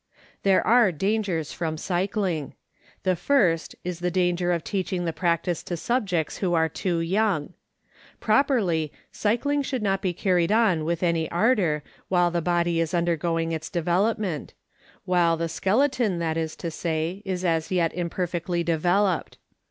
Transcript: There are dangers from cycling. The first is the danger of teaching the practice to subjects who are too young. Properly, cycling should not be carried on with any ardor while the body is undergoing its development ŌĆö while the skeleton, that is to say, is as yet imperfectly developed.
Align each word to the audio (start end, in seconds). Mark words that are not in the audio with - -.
There 0.41 0.65
are 0.65 0.91
dangers 0.91 1.53
from 1.53 1.77
cycling. 1.77 2.55
The 3.03 3.15
first 3.15 3.75
is 3.83 3.99
the 3.99 4.09
danger 4.09 4.51
of 4.51 4.63
teaching 4.63 5.05
the 5.05 5.13
practice 5.13 5.61
to 5.61 5.77
subjects 5.77 6.37
who 6.37 6.55
are 6.55 6.67
too 6.67 7.01
young. 7.01 7.53
Properly, 8.19 8.91
cycling 9.11 9.61
should 9.61 9.83
not 9.83 10.01
be 10.01 10.11
carried 10.11 10.51
on 10.51 10.85
with 10.85 11.03
any 11.03 11.29
ardor 11.29 11.83
while 12.07 12.31
the 12.31 12.41
body 12.41 12.79
is 12.79 12.95
undergoing 12.95 13.51
its 13.51 13.69
development 13.69 14.55
ŌĆö 14.55 14.99
while 15.05 15.37
the 15.37 15.47
skeleton, 15.47 16.17
that 16.17 16.35
is 16.35 16.55
to 16.55 16.71
say, 16.71 17.21
is 17.23 17.45
as 17.45 17.69
yet 17.69 17.93
imperfectly 17.93 18.63
developed. 18.63 19.37